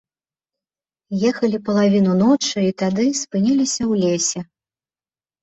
Ехалі 1.31 1.59
палавіну 1.67 2.15
ночы 2.23 2.59
і 2.69 2.73
тады 2.85 3.05
спыніліся 3.21 3.83
ў 3.91 4.09
лесе. 4.09 4.39